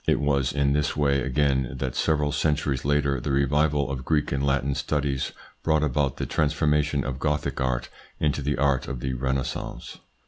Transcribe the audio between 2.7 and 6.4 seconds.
later, the revival of Greek and Latin studies brought about the